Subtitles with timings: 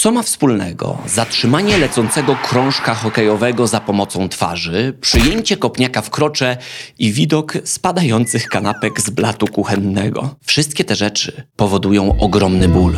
[0.00, 6.56] Co ma wspólnego zatrzymanie lecącego krążka hokejowego za pomocą twarzy, przyjęcie kopniaka w krocze
[6.98, 10.34] i widok spadających kanapek z blatu kuchennego?
[10.44, 12.94] Wszystkie te rzeczy powodują ogromny ból.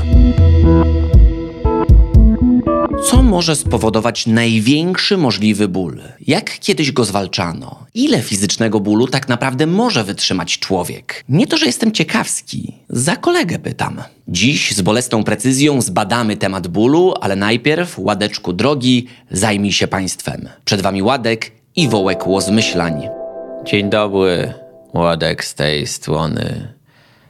[3.11, 6.01] Co może spowodować największy możliwy ból?
[6.27, 7.87] Jak kiedyś go zwalczano?
[7.95, 11.25] Ile fizycznego bólu tak naprawdę może wytrzymać człowiek?
[11.29, 14.03] Nie to, że jestem ciekawski, za kolegę pytam.
[14.29, 20.49] Dziś z bolesną precyzją zbadamy temat bólu, ale najpierw, Ładeczku drogi, zajmij się państwem.
[20.65, 23.09] Przed wami Ładek i Wołek Łozmyślań.
[23.65, 24.55] Dzień dobry,
[24.95, 26.75] Ładek z tej strony.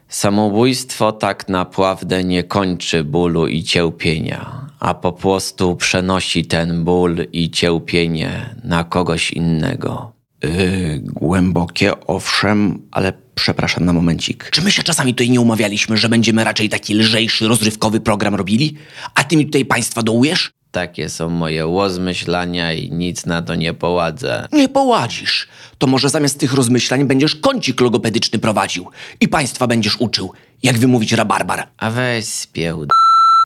[0.09, 7.51] Samobójstwo tak naprawdę nie kończy bólu i cierpienia, a po prostu przenosi ten ból i
[7.51, 10.13] cierpienie na kogoś innego.
[10.43, 14.51] Yy, głębokie, owszem, ale przepraszam na momencik.
[14.51, 18.77] Czy my się czasami tutaj nie umawialiśmy, że będziemy raczej taki lżejszy, rozrywkowy program robili?
[19.15, 20.53] A ty mi tutaj państwa dołujesz?
[20.71, 24.49] Takie są moje łozmyślania i nic na to nie poładzę.
[24.53, 25.49] Nie poładzisz.
[25.79, 28.87] To może zamiast tych rozmyślań będziesz kącik logopedyczny prowadził
[29.21, 31.69] i państwa będziesz uczył, jak wymówić rabarbar.
[31.77, 32.89] A weź spiełd...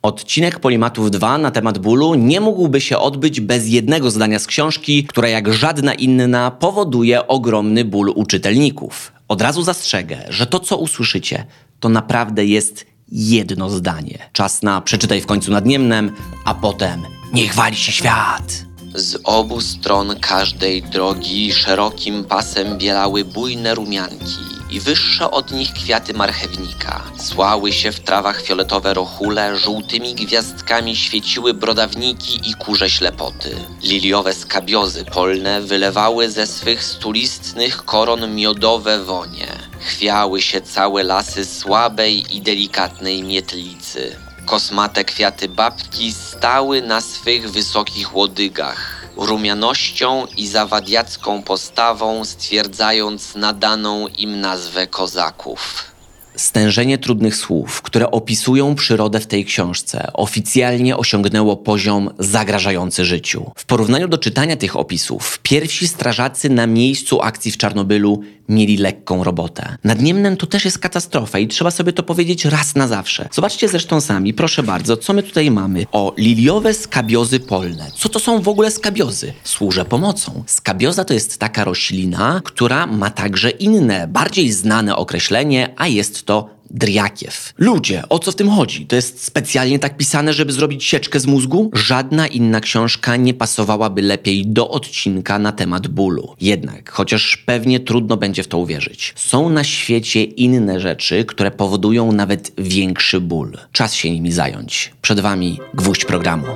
[0.02, 5.05] Odcinek Polimatów 2 na temat bólu nie mógłby się odbyć bez jednego zdania z książki,
[5.05, 9.12] która jak żadna inna powoduje ogromny ból u czytelników.
[9.28, 11.47] Od razu zastrzegę, że to co usłyszycie,
[11.80, 14.19] to naprawdę jest jedno zdanie.
[14.33, 16.12] Czas na przeczytaj w końcu nad Niemnem,
[16.44, 17.02] a potem
[17.33, 18.64] niech wali się świat.
[18.94, 24.41] Z obu stron każdej drogi szerokim pasem bielały bujne rumianki
[24.77, 27.02] i wyższe od nich kwiaty marchewnika.
[27.19, 33.56] Słały się w trawach fioletowe rochule, żółtymi gwiazdkami świeciły brodawniki i kurze ślepoty.
[33.83, 39.48] Liliowe skabiozy polne wylewały ze swych stulistnych koron miodowe wonie.
[39.80, 44.16] Chwiały się całe lasy słabej i delikatnej mietlicy.
[44.46, 54.40] Kosmate kwiaty babki stały na swych wysokich łodygach, rumianością i zawadiacką postawą stwierdzając nadaną im
[54.40, 55.95] nazwę kozaków.
[56.36, 63.51] Stężenie trudnych słów, które opisują przyrodę w tej książce, oficjalnie osiągnęło poziom zagrażający życiu.
[63.57, 69.25] W porównaniu do czytania tych opisów, pierwsi strażacy na miejscu akcji w Czarnobylu mieli lekką
[69.25, 69.77] robotę.
[69.85, 73.29] Nad Niemnem to też jest katastrofa i trzeba sobie to powiedzieć raz na zawsze.
[73.33, 75.86] Zobaczcie zresztą sami, proszę bardzo, co my tutaj mamy.
[75.92, 77.91] O, liliowe skabiozy polne.
[77.95, 79.33] Co to są w ogóle skabiozy?
[79.45, 80.45] Służę pomocą.
[80.46, 86.57] Skabioza to jest taka roślina, która ma także inne, bardziej znane określenie, a jest to
[86.70, 87.55] Driakiew.
[87.59, 88.87] Ludzie, o co w tym chodzi?
[88.87, 91.70] To jest specjalnie tak pisane, żeby zrobić sieczkę z mózgu?
[91.75, 96.35] Żadna inna książka nie pasowałaby lepiej do odcinka na temat bólu.
[96.41, 102.13] Jednak, chociaż pewnie trudno będzie w to uwierzyć, są na świecie inne rzeczy, które powodują
[102.13, 103.58] nawet większy ból.
[103.73, 104.93] Czas się nimi zająć.
[105.03, 106.47] Przed wami gwóźdź programu.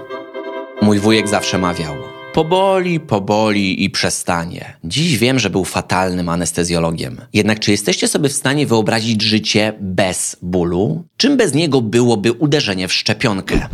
[0.83, 2.20] Mój wujek zawsze mawiał.
[2.35, 4.77] Poboli, poboli i przestanie.
[4.85, 7.21] Dziś wiem, że był fatalnym anestezjologiem.
[7.33, 11.05] Jednak czy jesteście sobie w stanie wyobrazić życie bez bólu?
[11.17, 13.69] Czym bez niego byłoby uderzenie w szczepionkę?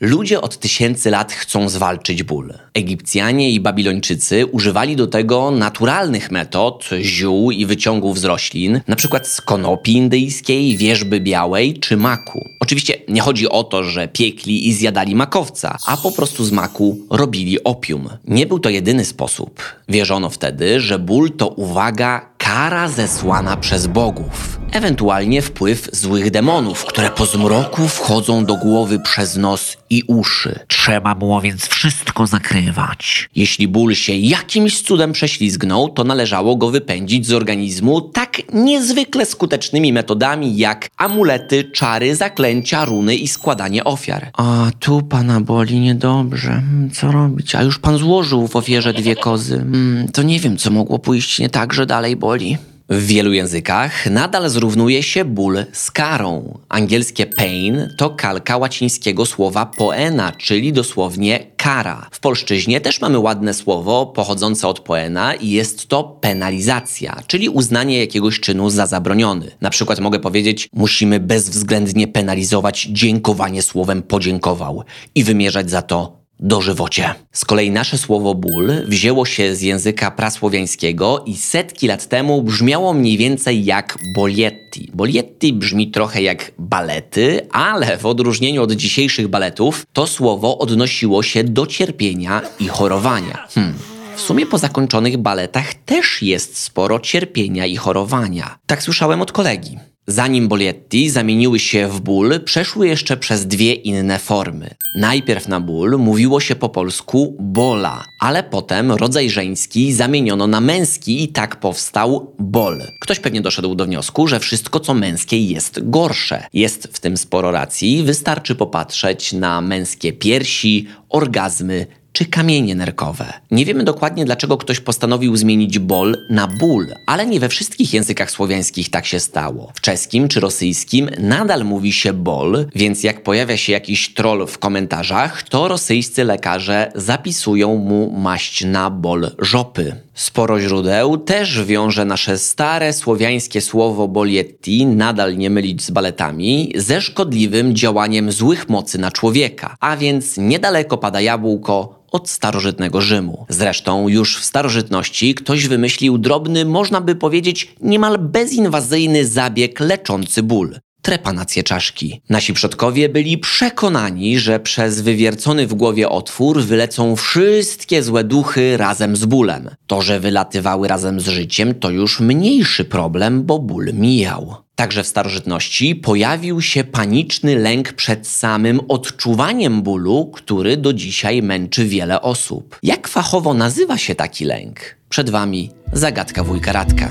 [0.00, 2.54] Ludzie od tysięcy lat chcą zwalczyć ból.
[2.74, 9.20] Egipcjanie i Babilończycy używali do tego naturalnych metod, ziół i wyciągów z roślin, np.
[9.22, 12.48] z konopi indyjskiej, wierzby białej czy maku.
[12.60, 16.98] Oczywiście nie chodzi o to, że piekli i zjadali makowca, a po prostu z maku
[17.10, 18.08] robili opium.
[18.24, 19.62] Nie był to jedyny sposób.
[19.88, 27.10] Wierzono wtedy, że ból to uwaga, kara zesłana przez bogów, ewentualnie wpływ złych demonów, które
[27.10, 30.58] po zmroku wchodzą do głowy przez nos i uszy.
[30.68, 33.28] Trzeba było więc wszystko zakrywać.
[33.36, 39.92] Jeśli ból się jakimś cudem prześlizgnął, to należało go wypędzić z organizmu tak niezwykle skutecznymi
[39.92, 44.30] metodami jak amulety, czary, zaklęcia, runy i składanie ofiar.
[44.36, 46.48] A tu pana boli niedobrze.
[46.50, 47.54] Hmm, Co robić?
[47.54, 49.56] A już pan złożył w ofierze dwie kozy.
[49.56, 52.58] Hmm, To nie wiem, co mogło pójść nie tak, że dalej boli.
[52.90, 56.58] W wielu językach nadal zrównuje się ból z karą.
[56.68, 62.08] Angielskie pain to kalka łacińskiego słowa poena, czyli dosłownie kara.
[62.10, 67.98] W polszczyźnie też mamy ładne słowo pochodzące od poena i jest to penalizacja, czyli uznanie
[67.98, 69.50] jakiegoś czynu za zabroniony.
[69.60, 74.82] Na przykład mogę powiedzieć, musimy bezwzględnie penalizować dziękowanie słowem podziękował
[75.14, 77.14] i wymierzać za to dożywocie.
[77.32, 82.92] Z kolei nasze słowo ból wzięło się z języka prasłowiańskiego i setki lat temu brzmiało
[82.92, 84.90] mniej więcej jak bolietti.
[84.94, 91.44] Bolietti brzmi trochę jak balety, ale w odróżnieniu od dzisiejszych baletów to słowo odnosiło się
[91.44, 93.46] do cierpienia i chorowania.
[93.54, 93.74] Hmm.
[94.16, 98.58] W sumie po zakończonych baletach też jest sporo cierpienia i chorowania.
[98.66, 99.78] Tak słyszałem od kolegi.
[100.06, 104.70] Zanim Bolietti zamieniły się w ból, przeszły jeszcze przez dwie inne formy.
[104.96, 111.22] Najpierw na ból mówiło się po polsku bola, ale potem rodzaj żeński zamieniono na męski
[111.22, 112.82] i tak powstał bol.
[113.00, 116.46] Ktoś pewnie doszedł do wniosku, że wszystko co męskie jest gorsze.
[116.52, 123.32] Jest w tym sporo racji, wystarczy popatrzeć na męskie piersi, orgazmy, czy kamienie nerkowe.
[123.50, 128.30] Nie wiemy dokładnie, dlaczego ktoś postanowił zmienić bol na ból, ale nie we wszystkich językach
[128.30, 129.72] słowiańskich tak się stało.
[129.74, 134.58] W czeskim czy rosyjskim nadal mówi się bol, więc jak pojawia się jakiś troll w
[134.58, 139.96] komentarzach, to rosyjscy lekarze zapisują mu maść na ból żopy.
[140.14, 147.00] Sporo źródeł też wiąże nasze stare słowiańskie słowo bolietti, nadal nie mylić z baletami, ze
[147.00, 149.76] szkodliwym działaniem złych mocy na człowieka.
[149.80, 153.46] A więc niedaleko pada jabłko, od starożytnego Rzymu.
[153.48, 160.74] Zresztą już w starożytności ktoś wymyślił drobny, można by powiedzieć, niemal bezinwazyjny zabieg leczący ból
[161.02, 162.20] trepanację czaszki.
[162.28, 169.16] Nasi przodkowie byli przekonani, że przez wywiercony w głowie otwór wylecą wszystkie złe duchy razem
[169.16, 169.70] z bólem.
[169.86, 174.56] To, że wylatywały razem z życiem, to już mniejszy problem, bo ból mijał.
[174.74, 181.84] Także w starożytności pojawił się paniczny lęk przed samym odczuwaniem bólu, który do dzisiaj męczy
[181.84, 182.78] wiele osób.
[182.82, 184.80] Jak fachowo nazywa się taki lęk?
[185.08, 187.08] Przed wami zagadka wujka Radka.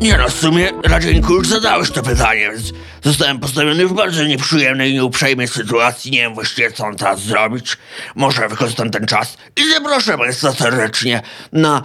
[0.00, 2.72] Nie no, w sumie Radzieńku już zadałeś to pytanie, więc
[3.02, 6.10] zostałem postawiony w bardzo nieprzyjemnej i nieuprzejmej sytuacji.
[6.10, 7.76] Nie wiem właściwie co mam teraz zrobić.
[8.14, 11.22] Może wykorzystam ten czas i zaproszę Państwa serdecznie
[11.52, 11.82] na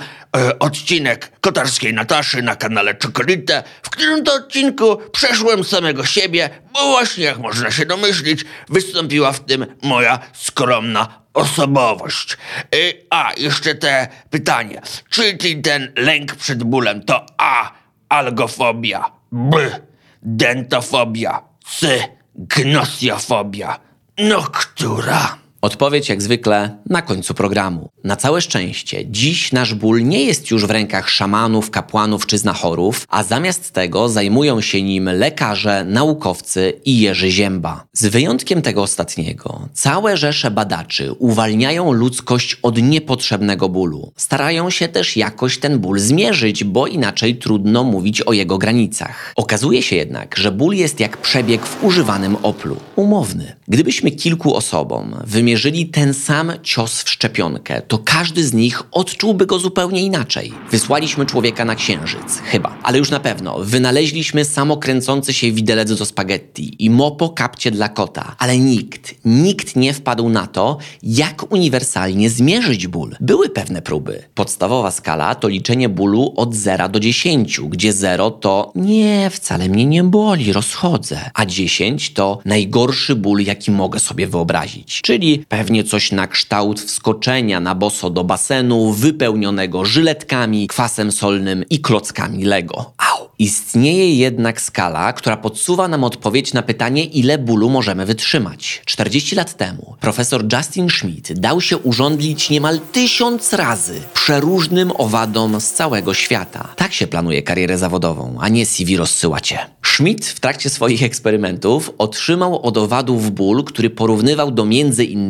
[0.59, 7.23] odcinek Kotarskiej Nataszy na kanale Czokolite, w którym to odcinku przeszłem samego siebie, bo właśnie
[7.23, 12.37] jak można się domyślić, wystąpiła w tym moja skromna osobowość.
[12.75, 14.81] Y, a, jeszcze te pytanie.
[15.09, 17.71] Czy ten lęk przed bólem to A
[18.09, 19.79] algofobia, B.
[20.21, 21.99] Dentofobia, C.
[22.35, 23.79] Gnosjofobia.
[24.17, 25.37] No która?
[25.61, 27.89] Odpowiedź jak zwykle na końcu programu.
[28.03, 33.05] Na całe szczęście, dziś nasz ból nie jest już w rękach szamanów, kapłanów czy znachorów,
[33.09, 37.83] a zamiast tego zajmują się nim lekarze, naukowcy i Jerzy Zięba.
[37.93, 44.11] Z wyjątkiem tego ostatniego, całe rzesze badaczy uwalniają ludzkość od niepotrzebnego bólu.
[44.15, 49.33] Starają się też jakoś ten ból zmierzyć, bo inaczej trudno mówić o jego granicach.
[49.35, 52.77] Okazuje się jednak, że ból jest jak przebieg w używanym oplu.
[52.95, 53.55] Umowny.
[53.67, 59.45] Gdybyśmy kilku osobom wymierzyli wymierzyli ten sam cios w szczepionkę, to każdy z nich odczułby
[59.45, 60.53] go zupełnie inaczej.
[60.71, 63.59] Wysłaliśmy człowieka na księżyc, chyba, ale już na pewno.
[63.59, 69.93] Wynaleźliśmy samokręcący się widelec do spaghetti i mopo kapcie dla kota, ale nikt, nikt nie
[69.93, 73.15] wpadł na to, jak uniwersalnie zmierzyć ból.
[73.19, 74.23] Były pewne próby.
[74.35, 79.85] Podstawowa skala to liczenie bólu od 0 do 10, gdzie 0 to nie, wcale mnie
[79.85, 85.01] nie boli, rozchodzę, a 10 to najgorszy ból, jaki mogę sobie wyobrazić.
[85.01, 91.79] Czyli pewnie coś na kształt wskoczenia na boso do basenu wypełnionego żyletkami, kwasem solnym i
[91.79, 92.93] klockami Lego.
[92.97, 93.27] Au!
[93.39, 98.81] Istnieje jednak skala, która podsuwa nam odpowiedź na pytanie, ile bólu możemy wytrzymać.
[98.85, 105.71] 40 lat temu profesor Justin Schmidt dał się urządlić niemal tysiąc razy przeróżnym owadom z
[105.71, 106.73] całego świata.
[106.75, 109.59] Tak się planuje karierę zawodową, a nie CV rozsyłacie.
[109.85, 115.26] Schmidt w trakcie swoich eksperymentów otrzymał od owadów ból, który porównywał do między innymi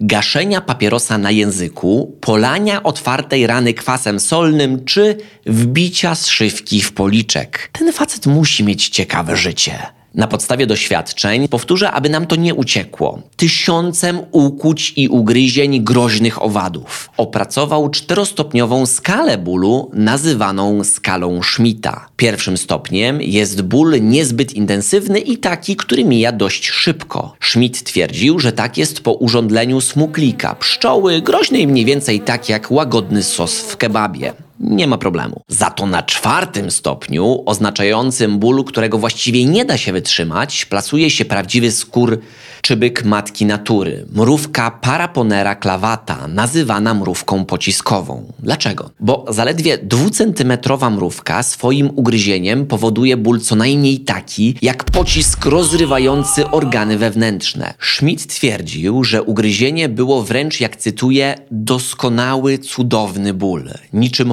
[0.00, 7.70] gaszenia papierosa na języku, polania otwartej rany kwasem solnym czy wbicia zszywki w policzek.
[7.72, 9.97] Ten facet musi mieć ciekawe życie.
[10.18, 13.22] Na podstawie doświadczeń powtórzę, aby nam to nie uciekło.
[13.36, 17.10] Tysiącem ukłuć i ugryzień groźnych owadów.
[17.16, 22.06] Opracował czterostopniową skalę bólu, nazywaną skalą Schmidta.
[22.16, 27.36] Pierwszym stopniem jest ból niezbyt intensywny i taki, który mija dość szybko.
[27.40, 33.22] Schmidt twierdził, że tak jest po urządleniu smuklika, pszczoły, groźnej mniej więcej tak jak łagodny
[33.22, 35.42] sos w kebabie nie ma problemu.
[35.48, 41.24] Za to na czwartym stopniu, oznaczającym ból, którego właściwie nie da się wytrzymać, plasuje się
[41.24, 42.20] prawdziwy skór
[42.62, 48.32] czy byk matki natury, mrówka Paraponera clavata, nazywana mrówką pociskową.
[48.38, 48.90] Dlaczego?
[49.00, 56.98] Bo zaledwie dwucentymetrowa mrówka swoim ugryzieniem powoduje ból co najmniej taki, jak pocisk rozrywający organy
[56.98, 57.74] wewnętrzne.
[57.80, 64.32] Schmidt twierdził, że ugryzienie było wręcz, jak cytuję, doskonały, cudowny ból, niczym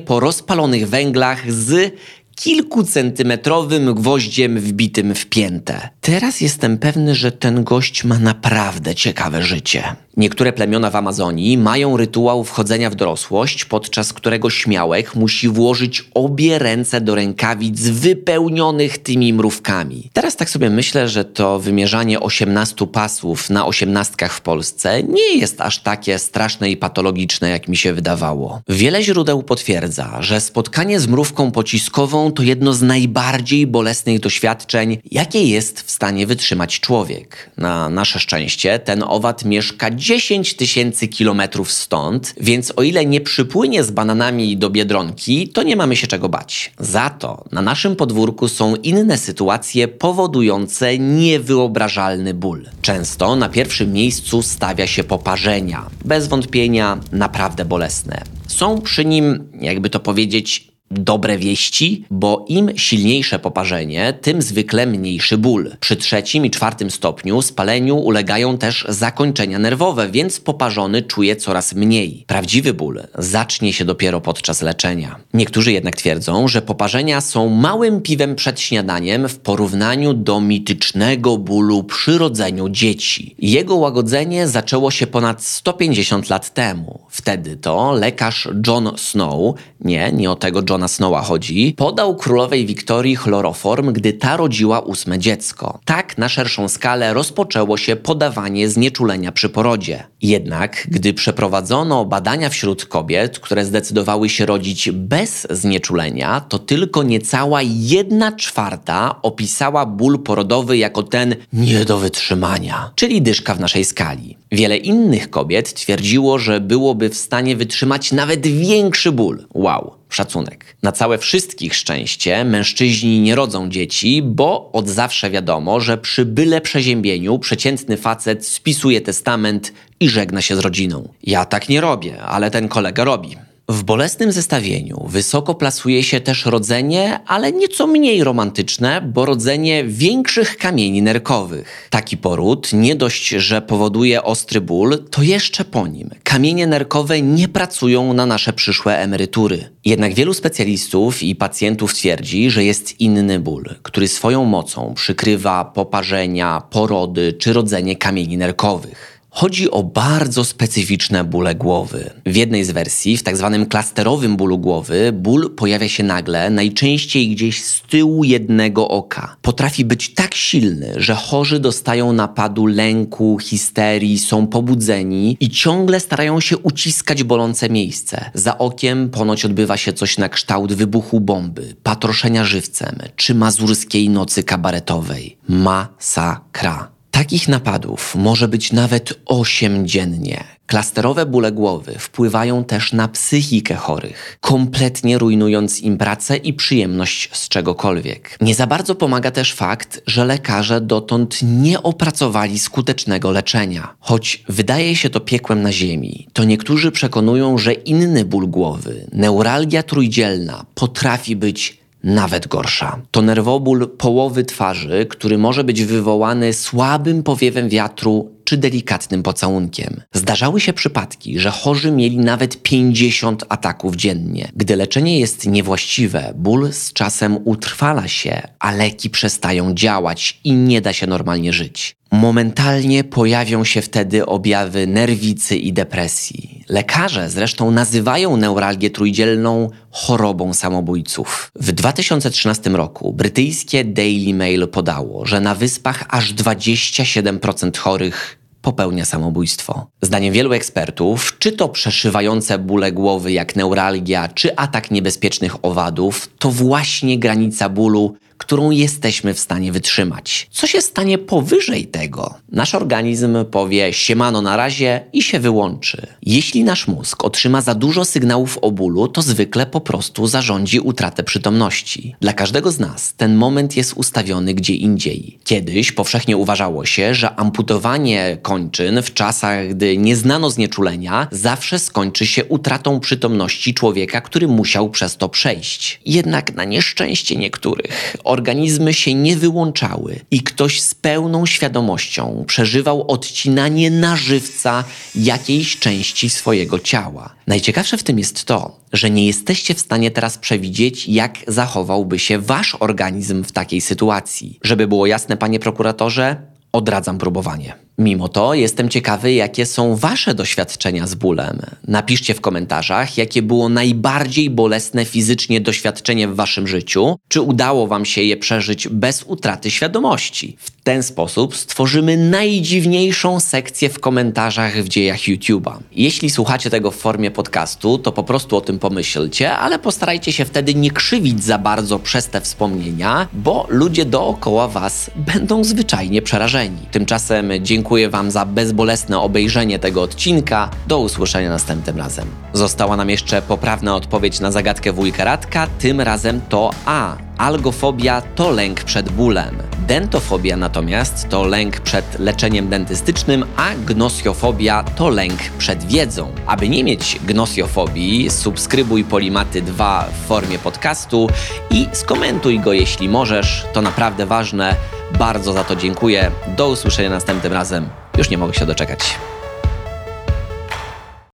[0.00, 1.94] po rozpalonych węglach z
[2.34, 5.88] kilkucentymetrowym gwoździem wbitym w piętę.
[6.00, 9.96] Teraz jestem pewny, że ten gość ma naprawdę ciekawe życie.
[10.16, 16.58] Niektóre plemiona w Amazonii mają rytuał wchodzenia w dorosłość, podczas którego śmiałek musi włożyć obie
[16.58, 20.10] ręce do rękawic wypełnionych tymi mrówkami.
[20.12, 25.60] Teraz tak sobie myślę, że to wymierzanie 18 pasów na osiemnastkach w Polsce nie jest
[25.60, 28.60] aż takie straszne i patologiczne, jak mi się wydawało.
[28.68, 35.42] Wiele źródeł potwierdza, że spotkanie z mrówką pociskową to jedno z najbardziej bolesnych doświadczeń, jakie
[35.42, 37.50] jest w stanie wytrzymać człowiek.
[37.56, 43.84] Na nasze szczęście ten owad mieszka 10 tysięcy kilometrów stąd, więc o ile nie przypłynie
[43.84, 46.72] z bananami do Biedronki, to nie mamy się czego bać.
[46.78, 52.64] Za to na naszym podwórku są inne sytuacje powodujące niewyobrażalny ból.
[52.82, 55.86] Często na pierwszym miejscu stawia się poparzenia.
[56.04, 58.22] Bez wątpienia naprawdę bolesne.
[58.46, 65.38] Są przy nim, jakby to powiedzieć, dobre wieści, bo im silniejsze poparzenie, tym zwykle mniejszy
[65.38, 65.70] ból.
[65.80, 72.24] Przy trzecim i czwartym stopniu spaleniu ulegają też zakończenia nerwowe, więc poparzony czuje coraz mniej.
[72.26, 75.16] Prawdziwy ból zacznie się dopiero podczas leczenia.
[75.34, 81.84] Niektórzy jednak twierdzą, że poparzenia są małym piwem przed śniadaniem w porównaniu do mitycznego bólu
[81.84, 83.34] przy rodzeniu dzieci.
[83.38, 87.00] Jego łagodzenie zaczęło się ponad 150 lat temu.
[87.08, 93.16] Wtedy to lekarz John Snow, nie, nie o tego Johna Snowa chodzi, podał królowej Wiktorii
[93.16, 95.80] chloroform, gdy ta rodziła ósme dziecko.
[95.84, 100.04] Tak na szerszą skalę rozpoczęło się podawanie znieczulenia przy porodzie.
[100.22, 107.60] Jednak, gdy przeprowadzono badania wśród kobiet, które zdecydowały się rodzić bez znieczulenia, to tylko niecała
[107.62, 114.36] jedna czwarta opisała ból porodowy jako ten nie do wytrzymania, czyli dyszka w naszej skali.
[114.52, 119.46] Wiele innych kobiet twierdziło, że byłoby w stanie wytrzymać nawet większy ból.
[119.54, 120.03] Wow.
[120.14, 120.76] Szacunek.
[120.82, 126.60] Na całe wszystkich szczęście mężczyźni nie rodzą dzieci, bo od zawsze wiadomo, że przy byle
[126.60, 131.08] przeziębieniu przeciętny facet spisuje testament i żegna się z rodziną.
[131.22, 133.36] Ja tak nie robię, ale ten kolega robi.
[133.68, 140.56] W bolesnym zestawieniu wysoko plasuje się też rodzenie, ale nieco mniej romantyczne, bo rodzenie większych
[140.56, 141.88] kamieni nerkowych.
[141.90, 146.10] Taki poród nie dość, że powoduje ostry ból, to jeszcze po nim.
[146.24, 149.70] Kamienie nerkowe nie pracują na nasze przyszłe emerytury.
[149.84, 156.62] Jednak wielu specjalistów i pacjentów twierdzi, że jest inny ból, który swoją mocą przykrywa poparzenia,
[156.70, 159.13] porody czy rodzenie kamieni nerkowych.
[159.36, 162.10] Chodzi o bardzo specyficzne bóle głowy.
[162.26, 167.28] W jednej z wersji, w tak zwanym klasterowym bólu głowy, ból pojawia się nagle, najczęściej
[167.28, 169.36] gdzieś z tyłu jednego oka.
[169.42, 176.40] Potrafi być tak silny, że chorzy dostają napadu lęku, histerii, są pobudzeni i ciągle starają
[176.40, 178.30] się uciskać bolące miejsce.
[178.34, 184.42] Za okiem ponoć odbywa się coś na kształt wybuchu bomby, patroszenia żywcem czy mazurskiej nocy
[184.42, 185.38] kabaretowej.
[185.48, 186.93] Masakra.
[187.14, 190.44] Takich napadów może być nawet 8 dziennie.
[190.66, 197.48] Klasterowe bóle głowy wpływają też na psychikę chorych, kompletnie rujnując im pracę i przyjemność z
[197.48, 198.36] czegokolwiek.
[198.40, 203.94] Nie za bardzo pomaga też fakt, że lekarze dotąd nie opracowali skutecznego leczenia.
[204.00, 209.82] Choć wydaje się to piekłem na ziemi, to niektórzy przekonują, że inny ból głowy, neuralgia
[209.82, 213.00] trójdzielna, potrafi być nawet gorsza.
[213.10, 220.02] To nerwoból połowy twarzy, który może być wywołany słabym powiewem wiatru czy delikatnym pocałunkiem.
[220.12, 224.48] Zdarzały się przypadki, że chorzy mieli nawet 50 ataków dziennie.
[224.56, 230.80] Gdy leczenie jest niewłaściwe, ból z czasem utrwala się, a leki przestają działać i nie
[230.80, 231.96] da się normalnie żyć.
[232.14, 236.64] Momentalnie pojawią się wtedy objawy nerwicy i depresji.
[236.68, 241.50] Lekarze zresztą nazywają neuralgię trójdzielną chorobą samobójców.
[241.54, 249.86] W 2013 roku brytyjskie Daily Mail podało, że na wyspach aż 27% chorych popełnia samobójstwo.
[250.02, 256.50] Zdaniem wielu ekspertów, czy to przeszywające bóle głowy jak neuralgia, czy atak niebezpiecznych owadów, to
[256.50, 260.48] właśnie granica bólu którą jesteśmy w stanie wytrzymać.
[260.50, 262.34] Co się stanie powyżej tego?
[262.52, 266.06] Nasz organizm powie siemano na razie i się wyłączy.
[266.22, 271.22] Jeśli nasz mózg otrzyma za dużo sygnałów o bólu, to zwykle po prostu zarządzi utratę
[271.22, 272.14] przytomności.
[272.20, 275.38] Dla każdego z nas ten moment jest ustawiony gdzie indziej.
[275.44, 282.26] Kiedyś powszechnie uważało się, że amputowanie kończyn w czasach, gdy nie znano znieczulenia, zawsze skończy
[282.26, 286.00] się utratą przytomności człowieka, który musiał przez to przejść.
[286.06, 293.90] Jednak na nieszczęście niektórych organizmy się nie wyłączały i ktoś z pełną świadomością przeżywał odcinanie
[293.90, 297.34] na żywca jakiejś części swojego ciała.
[297.46, 302.38] Najciekawsze w tym jest to, że nie jesteście w stanie teraz przewidzieć, jak zachowałby się
[302.38, 304.58] wasz organizm w takiej sytuacji.
[304.62, 306.36] Żeby było jasne, panie prokuratorze,
[306.72, 307.83] odradzam próbowanie.
[307.98, 311.60] Mimo to jestem ciekawy, jakie są Wasze doświadczenia z bólem.
[311.88, 318.04] Napiszcie w komentarzach, jakie było najbardziej bolesne fizycznie doświadczenie w Waszym życiu, czy udało Wam
[318.04, 320.56] się je przeżyć bez utraty świadomości.
[320.58, 325.78] W ten sposób stworzymy najdziwniejszą sekcję w komentarzach w dziejach YouTube'a.
[325.92, 330.44] Jeśli słuchacie tego w formie podcastu, to po prostu o tym pomyślcie, ale postarajcie się
[330.44, 336.78] wtedy nie krzywić za bardzo przez te wspomnienia, bo ludzie dookoła Was będą zwyczajnie przerażeni.
[336.90, 337.52] Tymczasem
[337.84, 340.70] dziękuję Wam za bezbolesne obejrzenie tego odcinka.
[340.86, 342.28] Do usłyszenia następnym razem.
[342.52, 347.16] Została nam jeszcze poprawna odpowiedź na zagadkę wujka Radka, tym razem to A.
[347.38, 349.56] Algofobia to lęk przed bólem.
[349.86, 356.32] Dentofobia natomiast to lęk przed leczeniem dentystycznym, a gnosjofobia to lęk przed wiedzą.
[356.46, 361.28] Aby nie mieć gnosjofobii, subskrybuj Polimaty 2 w formie podcastu
[361.70, 363.66] i skomentuj go jeśli możesz.
[363.72, 364.76] To naprawdę ważne.
[365.18, 366.30] Bardzo za to dziękuję.
[366.56, 367.88] Do usłyszenia następnym razem.
[368.18, 369.00] Już nie mogę się doczekać.